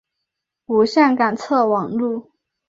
[0.65, 2.31] 无线感测网路。